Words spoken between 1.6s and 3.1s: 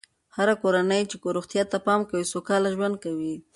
ته پام کوي، سوکاله ژوند